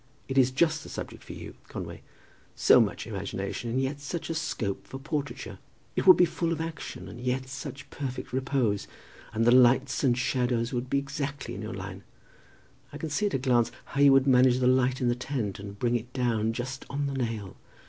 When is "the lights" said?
9.45-10.03